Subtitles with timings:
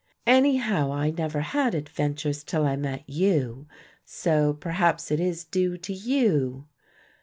[0.25, 3.67] "Anyhow I never had adventures till I met you,
[4.03, 6.65] so perhaps it is due to you."